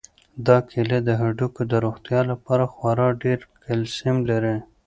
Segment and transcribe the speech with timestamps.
[0.47, 4.55] دا کیله د هډوکو د روغتیا لپاره خورا ډېر کلسیم لري.